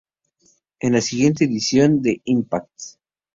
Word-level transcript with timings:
En 0.79 0.93
la 0.93 0.99
siguiente 1.01 1.43
edición 1.45 2.01
de 2.01 2.21
"Impact! 2.25 2.71